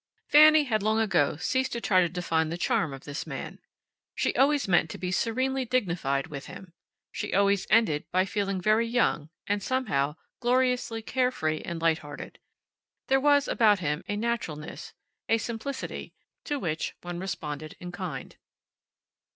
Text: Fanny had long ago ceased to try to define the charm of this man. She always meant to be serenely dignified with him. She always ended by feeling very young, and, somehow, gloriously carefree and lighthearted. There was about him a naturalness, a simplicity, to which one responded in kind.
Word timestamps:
Fanny 0.29 0.63
had 0.63 0.81
long 0.81 0.99
ago 0.99 1.35
ceased 1.37 1.71
to 1.73 1.79
try 1.79 2.01
to 2.01 2.09
define 2.09 2.49
the 2.49 2.57
charm 2.57 2.91
of 2.91 3.03
this 3.03 3.27
man. 3.27 3.59
She 4.15 4.33
always 4.33 4.67
meant 4.67 4.89
to 4.89 4.97
be 4.97 5.11
serenely 5.11 5.63
dignified 5.63 6.25
with 6.25 6.47
him. 6.47 6.73
She 7.11 7.35
always 7.35 7.67
ended 7.69 8.05
by 8.11 8.25
feeling 8.25 8.59
very 8.59 8.87
young, 8.87 9.29
and, 9.45 9.61
somehow, 9.61 10.15
gloriously 10.39 11.03
carefree 11.03 11.61
and 11.63 11.79
lighthearted. 11.79 12.39
There 13.09 13.21
was 13.21 13.47
about 13.47 13.77
him 13.77 14.03
a 14.07 14.15
naturalness, 14.15 14.95
a 15.29 15.37
simplicity, 15.37 16.15
to 16.45 16.57
which 16.57 16.95
one 17.03 17.19
responded 17.19 17.75
in 17.79 17.91
kind. 17.91 18.35